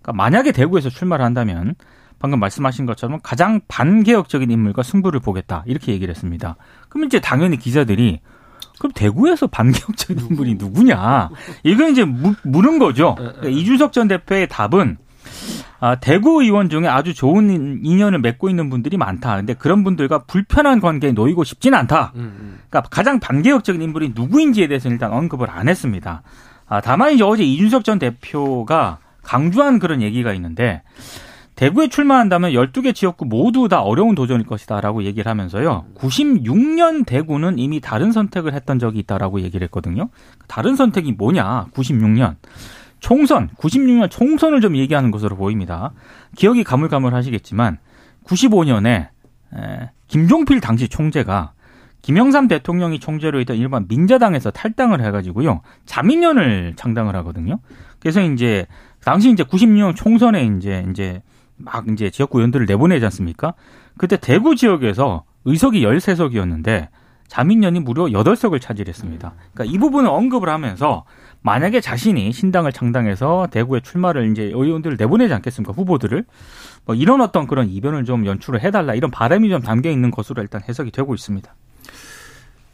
[0.00, 1.74] 그러니까 만약에 대구에서 출마를 한다면
[2.18, 5.64] 방금 말씀하신 것처럼 가장 반개혁적인 인물과 승부를 보겠다.
[5.66, 6.56] 이렇게 얘기를 했습니다.
[6.88, 8.20] 그럼 이제 당연히 기자들이
[8.78, 11.30] 그럼 대구에서 반개혁적인 인물이 누구냐?
[11.64, 13.16] 이건 이제 무, 물은 거죠.
[13.16, 14.98] 그러니까 이준석 전 대표의 답은
[15.80, 19.36] 아, 대구 의원 중에 아주 좋은 인연을 맺고 있는 분들이 많다.
[19.36, 22.12] 근데 그런 분들과 불편한 관계에 놓이고 싶지는 않다.
[22.14, 22.58] 음, 음.
[22.68, 26.22] 그러니까 가장 반개혁적인 인물이 누구인지에 대해서는 일단 언급을 안 했습니다.
[26.68, 30.82] 아, 다만 이제 어제 이준석 전 대표가 강조한 그런 얘기가 있는데
[31.56, 35.86] 대구에 출마한다면 12개 지역구 모두 다 어려운 도전일 것이다라고 얘기를 하면서요.
[35.96, 40.10] 96년 대구는 이미 다른 선택을 했던 적이 있다라고 얘기를 했거든요.
[40.48, 41.68] 다른 선택이 뭐냐?
[41.72, 42.36] 96년.
[43.00, 45.92] 총선, 96년 총선을 좀 얘기하는 것으로 보입니다.
[46.34, 47.78] 기억이 가물가물하시겠지만
[48.24, 49.08] 95년에
[49.54, 51.52] 에, 김종필 당시 총재가
[52.02, 57.58] 김영삼 대통령이 총재로 있던 일반 민자당에서 탈당을 해가지고요 자민련을 창당을 하거든요.
[57.98, 58.66] 그래서 이제
[59.04, 61.22] 당시 이제 96년 총선에 이제 이제
[61.56, 63.54] 막 이제 지역구 의원들을 내보내지 않습니까?
[63.98, 66.88] 그때 대구 지역에서 의석이 13석이었는데
[67.28, 69.34] 자민련이 무려 8석을 차지했습니다.
[69.52, 71.04] 그러니까 이 부분을 언급을 하면서
[71.46, 75.72] 만약에 자신이 신당을 창당해서 대구에 출마를 이제 의원들을 내보내지 않겠습니까?
[75.72, 76.24] 후보들을.
[76.84, 80.60] 뭐 이런 어떤 그런 이변을 좀 연출을 해달라 이런 바람이 좀 담겨 있는 것으로 일단
[80.68, 81.54] 해석이 되고 있습니다.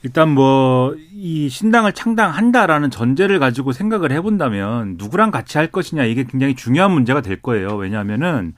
[0.03, 6.57] 일단 뭐 이 신당을 창당한다라는 전제를 가지고 생각을 해본다면 누구랑 같이 할 것이냐 이게 굉장히
[6.57, 7.77] 중요한 문제가 될 거예요.
[7.77, 8.55] 왜냐하면은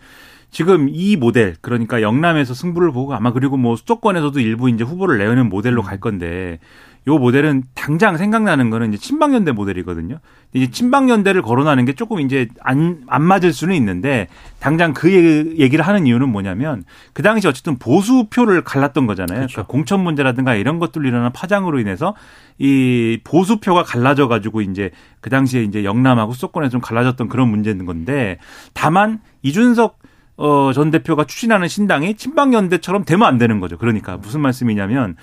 [0.51, 5.51] 지금 이 모델 그러니까 영남에서 승부를 보고 아마 그리고 뭐 수도권에서도 일부 이제 후보를 내는
[5.51, 6.59] 모델로 갈 건데
[7.07, 10.21] 요 모델은 당장 생각나는 거는 이제 친박연대 모델이거든요.
[10.55, 16.07] 이제 친박연대를 거론하는 게 조금 이제 안, 안 맞을 수는 있는데 당장 그 얘기를 하는
[16.07, 19.41] 이유는 뭐냐면 그 당시 어쨌든 보수표를 갈랐던 거잖아요.
[19.41, 19.53] 그렇죠.
[19.53, 22.15] 그러니까 공천 문제라든가 이런 것들로 일어난 파장으로 인해서
[22.59, 24.91] 이 보수표가 갈라져 가지고 이제
[25.21, 28.39] 그 당시에 이제 영남하고 수도권에 좀 갈라졌던 그런 문제인 건데
[28.73, 29.99] 다만 이준석
[30.37, 33.79] 어, 전 대표가 추진하는 신당이 친박연대처럼 되면 안 되는 거죠.
[33.79, 35.17] 그러니까 무슨 말씀이냐면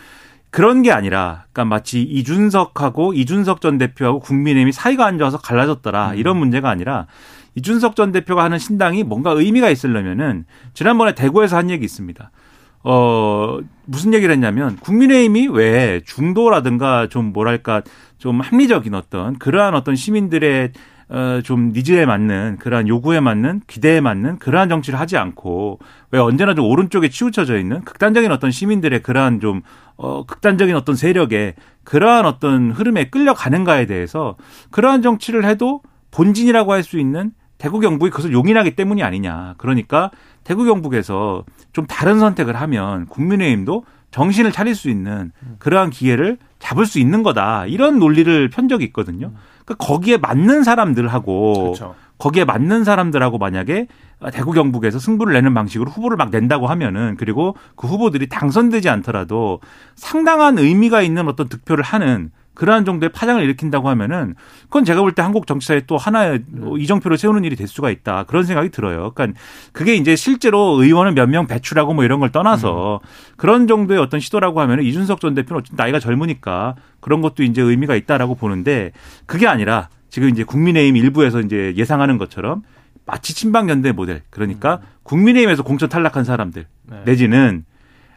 [0.51, 6.17] 그런 게 아니라, 그러니까 마치 이준석하고 이준석 전 대표하고 국민의힘이 사이가 안 좋아서 갈라졌더라 음.
[6.17, 7.07] 이런 문제가 아니라
[7.55, 12.31] 이준석 전 대표가 하는 신당이 뭔가 의미가 있으려면은 지난번에 대구에서 한 얘기 있습니다.
[12.83, 17.81] 어, 무슨 얘기를 했냐면 국민의힘이 왜 중도라든가 좀 뭐랄까
[18.17, 21.00] 좀 합리적인 어떤 그러한 어떤 시민들의 어,
[21.43, 25.79] 좀 니즈에 맞는 그러한 요구에 맞는 기대에 맞는 그러한 정치를 하지 않고
[26.11, 29.61] 왜 언제나 좀 오른쪽에 치우쳐져 있는 극단적인 어떤 시민들의 그러한 좀
[29.97, 34.37] 어, 극단적인 어떤 세력에 그러한 어떤 흐름에 끌려가는가에 대해서
[34.71, 39.53] 그러한 정치를 해도 본진이라고 할 수 있는 대구 경북이 그것을 용인하기 때문이 아니냐.
[39.57, 40.09] 그러니까
[40.43, 41.43] 대구 경북에서
[41.73, 47.67] 좀 다른 선택을 하면 국민의힘도 정신을 차릴 수 있는 그러한 기회를 잡을 수 있는 거다.
[47.67, 49.31] 이런 논리를 편 적이 있거든요.
[49.73, 51.95] 그러니까 거기에 맞는 사람들하고 그렇죠.
[52.17, 53.87] 거기에 맞는 사람들하고 만약에
[54.31, 59.59] 대구 경북에서 승부를 내는 방식으로 후보를 막 낸다고 하면은 그리고 그 후보들이 당선되지 않더라도
[59.95, 62.31] 상당한 의미가 있는 어떤 득표를 하는
[62.61, 67.17] 그러한 정도의 파장을 일으킨다고 하면은 그건 제가 볼 때 한국 정치사에 또 하나의 뭐 이정표를
[67.17, 68.25] 세우는 일이 될 수가 있다.
[68.25, 69.13] 그런 생각이 들어요.
[69.15, 69.39] 그러니까
[69.71, 73.33] 그게 이제 실제로 의원을 몇 명 배출하고 뭐 이런 걸 떠나서 음.
[73.35, 77.95] 그런 정도의 어떤 시도라고 하면은 이준석 전 대표는 어쨌든 나이가 젊으니까 그런 것도 이제 의미가
[77.95, 78.91] 있다라고 보는데
[79.25, 82.61] 그게 아니라 지금 이제 국민의힘 일부에서 이제 예상하는 것처럼
[83.07, 84.87] 마치 친박연대 모델 그러니까 음.
[85.01, 87.01] 국민의힘에서 공천 탈락한 사람들 네.
[87.05, 87.65] 내지는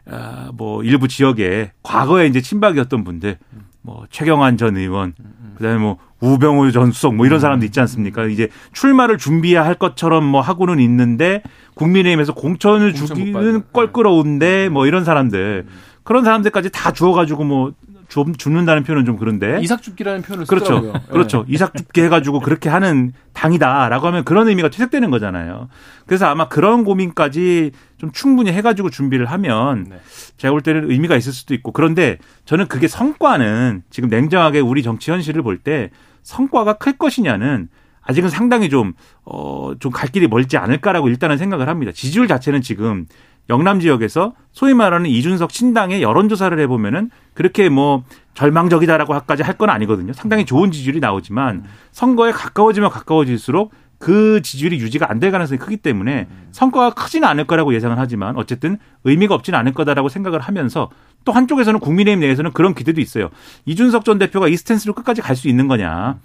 [0.06, 3.38] 아, 뭐 일부 지역에 과거에 이제 친박이었던 분들
[3.84, 5.12] 뭐 최경환 전 의원
[5.56, 8.24] 그다음에 뭐 우병우 전 수석 뭐 이런 사람도 있지 않습니까?
[8.24, 11.42] 이제 출마를 준비해야 할 것처럼 뭐 하고는 있는데
[11.74, 15.66] 국민의힘에서 공천을 주기는 껄끄러운데 뭐 이런 사람들.
[16.02, 17.72] 그런 사람들까지 다 주어가지고 뭐
[18.08, 20.64] 주, 죽는다는 표현은 좀 그런데 이삭죽기라는 표현을 그렇죠.
[20.76, 20.92] 쓰더라고요.
[21.10, 21.44] 그렇죠.
[21.46, 21.54] 네.
[21.54, 25.68] 이삭죽기 해가지고 그렇게 하는 당이다라고 하면 그런 의미가 퇴색되는 거잖아요.
[26.06, 30.00] 그래서 아마 그런 고민까지 좀 충분히 해가지고 준비를 하면 네.
[30.36, 35.10] 제가 볼 때는 의미가 있을 수도 있고 그런데 저는 그게 성과는 지금 냉정하게 우리 정치
[35.10, 35.90] 현실을 볼 때
[36.22, 37.68] 성과가 클 것이냐는
[38.06, 38.92] 아직은 상당히 좀,
[39.24, 41.92] 어, 좀 갈 길이 멀지 않을까라고 일단은 생각을 합니다.
[41.94, 43.06] 지지율 자체는 지금
[43.50, 48.04] 영남 지역에서 소위 말하는 이준석 신당의 여론조사를 해보면은 그렇게 뭐
[48.34, 50.12] 절망적이다라고 까지 할 건 아니거든요.
[50.12, 56.26] 상당히 좋은 지지율이 나오지만 선거에 가까워지면 가까워질수록 그 지지율이 유지가 안 될 가능성이 크기 때문에
[56.52, 60.90] 성과가 크지는 않을 거라고 예상을 하지만 어쨌든 의미가 없지는 않을 거다라고 생각을 하면서
[61.24, 63.30] 또 한쪽에서는 국민의힘 내에서는 그런 기대도 있어요.
[63.66, 66.18] 이준석 전 대표가 이 스탠스로 끝까지 갈 수 있는 거냐.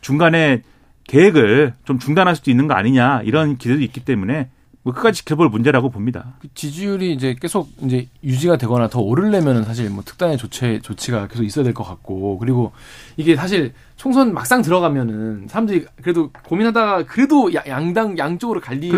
[0.00, 0.62] 중간에
[1.06, 4.48] 계획을 좀 중단할 수도 있는 거 아니냐 이런 기대도 있기 때문에
[4.84, 6.34] 뭐 끝까지 지켜볼 문제라고 봅니다.
[6.40, 11.42] 그 지지율이 이제 계속 이제 유지가 되거나 더 오르려면은 사실 뭐 특단의 조치 조치가 계속
[11.42, 12.72] 있어야 될 것 같고 그리고
[13.16, 18.90] 이게 사실 총선 막상 들어가면은 사람들이 그래도 고민하다가 그래도 양당 양쪽으로 갈리게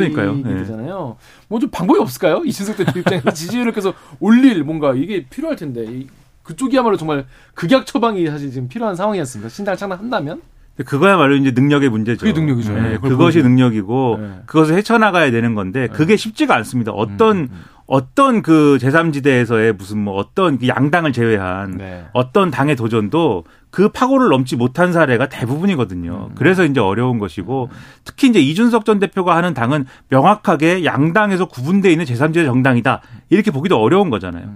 [0.45, 0.55] 네.
[0.59, 1.17] 되잖아요.
[1.49, 2.43] 뭐좀 방법이 없을까요?
[2.45, 6.05] 이준석 대표 입장에서 지지율을 계속 올릴 뭔가 이게 필요할 텐데
[6.43, 9.49] 그쪽이야말로 정말 극약 처방이 사실 지금 필요한 상황이었습니다.
[9.51, 10.43] 신당 창당한다면?
[10.85, 12.27] 그거야말로 이제 능력의 문제죠.
[12.27, 12.73] 그게 능력이죠.
[12.75, 14.31] 네, 네, 그것이 능력이고 네.
[14.47, 16.93] 그것을 헤쳐나가야 되는 건데 그게 쉽지가 않습니다.
[16.93, 17.65] 어떤 음, 음, 음.
[17.87, 22.05] 어떤 그 제3지대에서의 무슨 뭐 어떤 그 양당을 제외한 네.
[22.13, 26.29] 어떤 당의 도전도 그 파고를 넘지 못한 사례가 대부분이거든요.
[26.31, 26.35] 음.
[26.35, 27.71] 그래서 이제 어려운 것이고
[28.05, 33.03] 특히 이제 이준석 전 대표가 하는 당은 명확하게 양당에서 구분되어 있는 제3지대 정당이다.
[33.31, 34.51] 이렇게 보기도 어려운 거잖아요.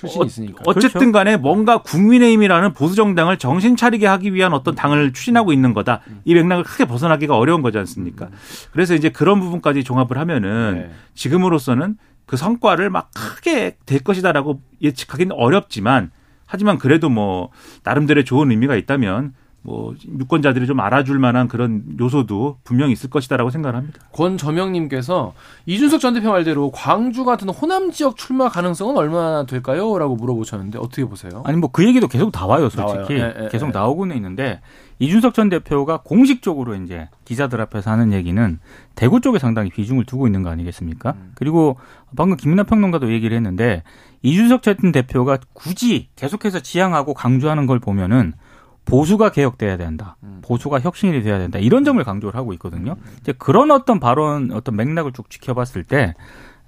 [0.00, 0.62] 출신이 있으니까.
[0.64, 1.12] 어, 쨌든 그렇죠.
[1.12, 6.00] 간에 뭔가 국민의힘이라는 보수 정당을 정신 차리게 하기 위한 어떤 당을 추진하고 있는 거다.
[6.24, 8.28] 이 맥락을 크게 벗어나기가 어려운 거지 않습니까?
[8.72, 10.90] 그래서 이제 그런 부분까지 종합을 하면은 네.
[11.14, 16.10] 지금으로서는 그 성과를 막 크게 될 것이다라고 예측하기는 어렵지만
[16.46, 17.50] 하지만 그래도 뭐
[17.84, 23.76] 나름대로의 좋은 의미가 있다면 뭐 유권자들이 좀 알아줄 만한 그런 요소도 분명히 있을 것이다라고 생각을
[23.76, 24.00] 합니다.
[24.12, 25.34] 권저명님께서
[25.66, 31.42] 이준석 전 대표 말대로 광주 같은 호남 지역 출마 가능성은 얼마나 될까요?라고 물어보셨는데 어떻게 보세요?
[31.44, 33.72] 아니 뭐 그 얘기도 계속 나와요, 솔직히 네, 네, 계속 네.
[33.72, 34.60] 나오고는 있는데
[34.98, 38.58] 이준석 전 대표가 공식적으로 이제 기자들 앞에서 하는 얘기는
[38.94, 41.14] 대구 쪽에 상당히 비중을 두고 있는 거 아니겠습니까?
[41.16, 41.32] 음.
[41.34, 41.78] 그리고
[42.16, 43.82] 방금 김민하 평론가도 얘기를 했는데
[44.22, 48.34] 이준석 전 대표가 굳이 계속해서 지향하고 강조하는 걸 보면은
[48.84, 50.16] 보수가 개혁돼야 된다.
[50.22, 50.40] 음.
[50.42, 51.58] 보수가 혁신이 돼야 된다.
[51.58, 52.96] 이런 점을 강조를 하고 있거든요.
[52.98, 53.16] 음.
[53.20, 56.14] 이제 그런 어떤 발언, 어떤 맥락을 쭉 지켜봤을 때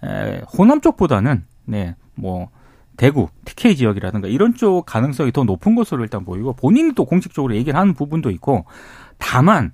[0.04, 2.48] 에, 호남 쪽보다는 네, 뭐
[2.96, 7.78] 대구, TK 지역이라든가 이런 쪽 가능성이 더 높은 것으로 일단 보이고 본인이 또 공식적으로 얘기를
[7.78, 8.66] 하는 부분도 있고
[9.18, 9.72] 다만 어,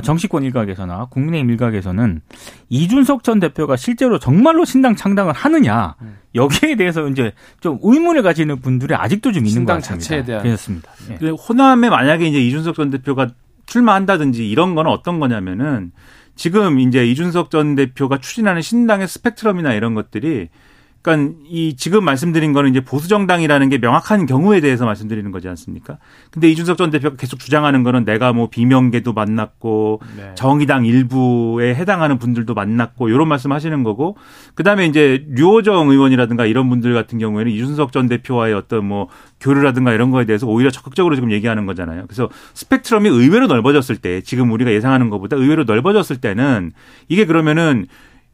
[0.00, 2.20] 정치권 일각에서나 국민의힘 일각에서는
[2.68, 5.96] 이준석 전 대표가 실제로 정말로 신당 창당을 하느냐
[6.34, 10.02] 여기에 대해서 이제 좀 의문을 가지는 분들이 아직도 좀 있는 것 같습니다.
[10.02, 10.90] 자체에 대한 그렇습니다.
[11.22, 11.28] 예.
[11.30, 13.28] 호남에 만약에 이제 이준석 전 대표가
[13.66, 15.92] 출마한다든지 이런 거는 어떤 거냐면은
[16.36, 20.48] 지금 이제 이준석 전 대표가 추진하는 신당의 스펙트럼이나 이런 것들이
[21.02, 25.98] 그러니까 이 지금 말씀드린 거는 이제 보수 정당이라는 게 명확한 경우에 대해서 말씀드리는 거지 않습니까?
[26.30, 30.34] 근데 이준석 전 대표가 계속 주장하는 거는 내가 뭐 비명계도 만났고 네.
[30.34, 34.16] 정의당 일부에 해당하는 분들도 만났고 이런 말씀하시는 거고
[34.54, 39.08] 그다음에 이제 류호정 의원이라든가 이런 분들 같은 경우에는 이준석 전 대표와의 어떤 뭐
[39.40, 42.04] 교류라든가 이런 거에 대해서 오히려 적극적으로 지금 얘기하는 거잖아요.
[42.06, 46.72] 그래서 스펙트럼이 의외로 넓어졌을 때 지금 우리가 예상하는 것보다 의외로 넓어졌을 때는
[47.08, 47.86] 이게 그러면은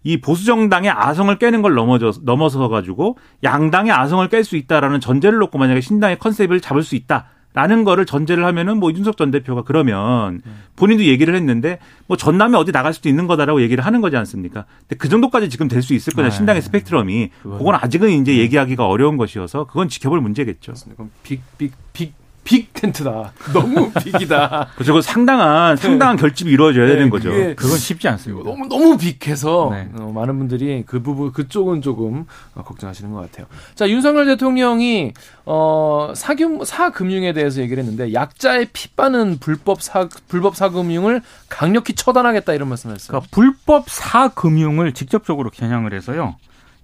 [0.07, 5.39] 이 보수 정당의 아성을 깨는 걸 넘어져 넘어서 가지고 양당의 아성을 깰 수 있다라는 전제를
[5.41, 7.27] 놓고 만약에 신당의 컨셉을 잡을 수 있다.
[7.55, 10.43] 라는 거를 전제를 하면은 뭐 이준석 전 대표가 그러면
[10.77, 14.67] 본인도 얘기를 했는데 뭐 전남에 어디 나갈 수도 있는 거다라고 얘기를 하는 거지 않습니까?
[14.81, 18.87] 근데 그 정도까지 지금 될 수 있을 거냐 아, 신당의 스펙트럼이 그건 아직은 이제 얘기하기가
[18.87, 20.75] 어려운 것이어서 그건 지켜볼 문제겠죠.
[20.97, 22.13] 그럼 빅빅 빅
[22.47, 23.33] 빅 텐트다.
[23.53, 24.69] 너무 빅이다.
[24.77, 24.95] 그렇죠.
[24.95, 27.31] 그 상당한 상당한 결집이 이루어져야 네, 되는 거죠.
[27.57, 28.49] 그건 쉽지 않습니다.
[28.49, 29.89] 너무 너무 빅해서 네.
[29.99, 33.47] 어, 많은 분들이 그 부분 그쪽은 조금 어, 걱정하시는 것 같아요.
[33.75, 35.13] 자 윤석열 대통령이
[35.45, 42.55] 어 사금 사금융에 대해서 얘기를 했는데 약자의 피 빠는 불법 사 불법 사금융을 강력히 처단하겠다
[42.55, 43.09] 이런 말씀을 했어요.
[43.09, 46.37] 그러니까 불법 사금융을 직접적으로 겨냥을 해서요.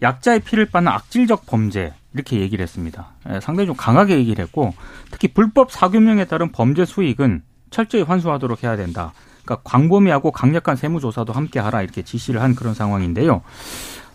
[0.02, 3.08] 약자의 피를 빠는 악질적 범죄 이렇게 얘기를 했습니다.
[3.30, 4.74] 예, 상당히 좀 강하게 얘기를 했고
[5.10, 9.12] 특히 불법 사금융에 따른 범죄 수익은 철저히 환수하도록 해야 된다.
[9.44, 13.42] 그러니까 광범위하고 강력한 세무조사도 함께 하라 이렇게 지시를 한 그런 상황인데요.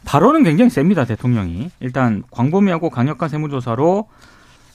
[0.05, 4.07] 발언은 굉장히 셉니다 대통령이 일단 광범위하고 강력한 세무조사로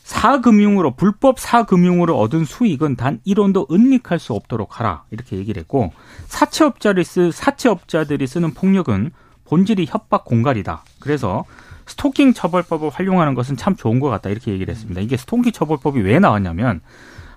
[0.02, 5.92] 사금융으로 불법 사금융으로 얻은 수익은 단 1원도 은닉할 수 없도록 하라 이렇게 얘기를 했고
[6.26, 9.12] 사채업자를 쓰 사채업자들이 쓰는 폭력은
[9.44, 10.82] 본질이 협박 공갈이다.
[10.98, 11.44] 그래서
[11.86, 15.00] 스토킹 처벌법을 활용하는 것은 참 좋은 것 같다 이렇게 얘기를 했습니다.
[15.00, 16.80] 이게 스토킹 처벌법이 왜 나왔냐면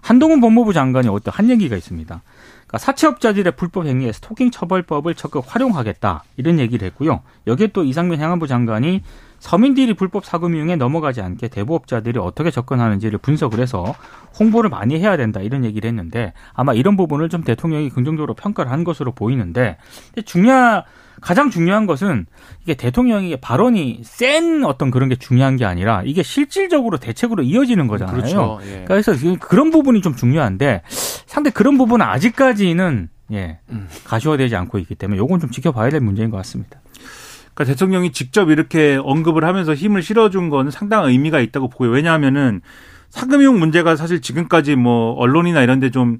[0.01, 2.21] 한동훈 법무부 장관이 어떤 한 얘기가 있습니다.
[2.67, 7.21] 그러니까 사채업자들의 불법 행위에 스토킹 처벌법을 적극 활용하겠다 이런 얘기를 했고요.
[7.47, 9.01] 여기에 또 이상민 행안부 장관이
[9.39, 13.93] 서민들이 불법 사금융에 넘어가지 않게 대부업자들이 어떻게 접근하는지를 분석을 해서
[14.39, 18.83] 홍보를 많이 해야 된다 이런 얘기를 했는데 아마 이런 부분을 좀 대통령이 긍정적으로 평가를 한
[18.83, 19.77] 것으로 보이는데
[20.25, 20.83] 중요한
[21.25, 22.27] 가장 중요한 것은
[22.61, 28.15] 이게 대통령이 발언이 센 어떤 그런 게 중요한 게 아니라 이게 실질적으로 대책으로 이어지는 거잖아요.
[28.15, 28.59] 그렇죠.
[28.67, 28.85] 예.
[28.87, 30.83] 그래서 그런 부분이 좀 중요한데
[31.25, 33.87] 상대 그런 부분은 아직까지는 예 음.
[34.03, 36.79] 가시화되지 않고 있기 때문에 요건 좀 지켜봐야 될 문제인 것 같습니다.
[37.55, 41.89] 그러니까 대통령이 직접 이렇게 언급을 하면서 힘을 실어준 건 상당한 의미가 있다고 보고요.
[41.89, 42.61] 왜냐하면은
[43.09, 46.19] 사금융 문제가 사실 지금까지 뭐 언론이나 이런 데좀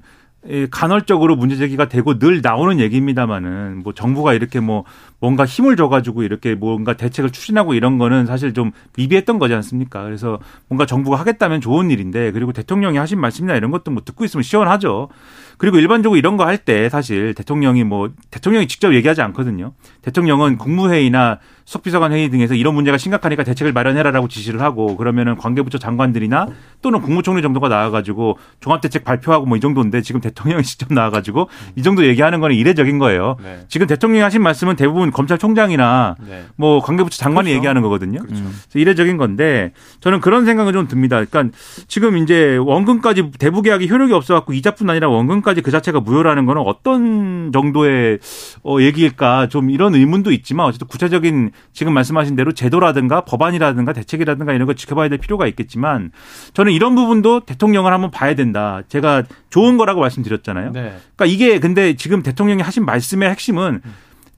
[0.70, 4.84] 간헐적으로 문제 제기가 되고 늘 나오는 얘기입니다만은 뭐 정부가 이렇게 뭐
[5.18, 10.02] 뭔가 힘을 줘가지고 이렇게 뭔가 대책을 추진하고 이런 거는 사실 좀 미비했던 거지 않습니까?
[10.04, 14.42] 그래서 뭔가 정부가 하겠다면 좋은 일인데 그리고 대통령이 하신 말씀이나 이런 것도 뭐 듣고 있으면
[14.42, 15.08] 시원하죠.
[15.58, 19.72] 그리고 일반적으로 이런 거 할 때 사실 대통령이 뭐 대통령이 직접 얘기하지 않거든요.
[20.02, 26.46] 대통령은 국무회의나 수석비서관 회의 등에서 이런 문제가 심각하니까 대책을 마련해라라고 지시를 하고 그러면은 관계부처 장관들이나
[26.80, 32.06] 또는 국무총리 정도가 나와가지고 종합대책 발표하고 뭐 이 정도인데 지금 대통령이 직접 나와가지고 이 정도
[32.06, 33.36] 얘기하는 거는 이례적인 거예요.
[33.42, 33.60] 네.
[33.68, 36.44] 지금 대통령이 하신 말씀은 대부분 검찰총장이나 네.
[36.56, 37.56] 뭐 관계부처 장관이 그렇죠.
[37.56, 38.20] 얘기하는 거거든요.
[38.20, 38.42] 그렇죠.
[38.44, 41.24] 그래서 이례적인 건데 저는 그런 생각은 좀 듭니다.
[41.24, 41.56] 그러니까
[41.88, 46.60] 지금 이제 원금까지 대부 계약이 효력이 없어갖고 이자뿐 아니라 원금 까지 그 자체가 무효라는 거는
[46.66, 48.18] 어떤 정도의
[48.64, 54.66] 어, 얘기일까 좀 이런 의문도 있지만 어쨌든 구체적인 지금 말씀하신 대로 제도라든가 법안이라든가 대책이라든가 이런
[54.66, 56.10] 거 지켜봐야 될 필요가 있겠지만
[56.52, 58.82] 저는 이런 부분도 대통령을 한번 봐야 된다.
[58.88, 60.72] 제가 좋은 거라고 말씀드렸잖아요.
[60.72, 60.96] 네.
[61.14, 63.82] 그러니까 이게 근데 지금 대통령이 하신 말씀의 핵심은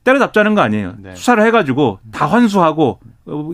[0.04, 0.94] 때려잡자는 거 아니에요.
[0.98, 1.14] 네.
[1.14, 3.00] 수사를 해가지고 다 환수하고 어,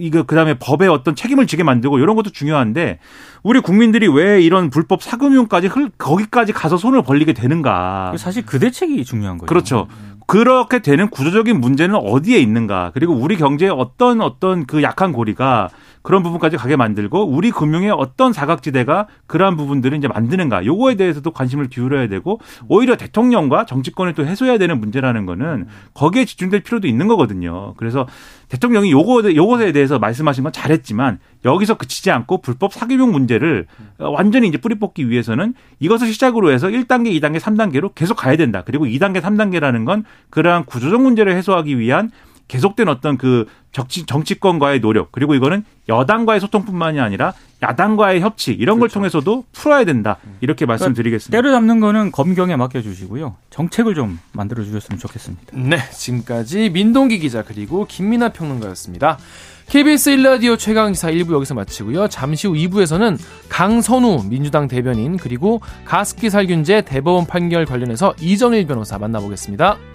[0.00, 2.98] 이거 그다음에 법에 어떤 책임을 지게 만들고 이런 것도 중요한데
[3.42, 8.14] 우리 국민들이 왜 이런 불법 사금융까지 흘 거기까지 가서 손을 벌리게 되는가?
[8.16, 9.46] 사실 그 대책이 중요한 거죠.
[9.46, 9.88] 그렇죠.
[10.26, 12.92] 그렇게 되는 구조적인 문제는 어디에 있는가?
[12.94, 15.68] 그리고 우리 경제의 어떤 어떤 그 약한 고리가
[16.00, 20.64] 그런 부분까지 가게 만들고 우리 금융의 어떤 사각지대가 그러한 부분들을 이제 만드는가?
[20.66, 26.62] 요거에 대해서도 관심을 기울여야 되고 오히려 대통령과 정치권을 또 해소해야 되는 문제라는 거는 거기에 집중될
[26.62, 27.74] 필요도 있는 거거든요.
[27.76, 28.06] 그래서
[28.54, 33.66] 대통령이 요거 요것에 대해서 말씀하신 건 잘했지만 여기서 그치지 않고 불법 사기용 문제를
[33.98, 38.62] 완전히 이제 뿌리 뽑기 위해서는 이것을 시작으로 해서 1단계, 2단계, 3단계로 계속 가야 된다.
[38.64, 42.10] 그리고 2단계, 3단계라는 건 그러한 구조적 문제를 해소하기 위한
[42.54, 48.88] 계속된 어떤 그 정치, 정치권과의 노력 그리고 이거는 여당과의 소통뿐만이 아니라 야당과의 협치 이런 걸
[48.88, 51.36] 통해서도 풀어야 된다 이렇게 말씀드리겠습니다.
[51.36, 53.34] 때려잡는 거는 검경에 맡겨주시고요.
[53.50, 55.42] 정책을 좀 만들어 주셨으면 좋겠습니다.
[55.52, 59.18] 네, 지금까지 민동기 기자 그리고 김민아 평론가였습니다.
[59.66, 62.06] KBS 1라디오 최강시사 1부 여기서 마치고요.
[62.06, 69.93] 잠시 후 2부에서는 강선우 민주당 대변인 그리고 가습기 살균제 대법원 판결 관련해서 이정일 변호사 만나보겠습니다.